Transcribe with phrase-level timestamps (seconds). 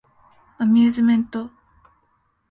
[0.57, 1.51] アミューズメント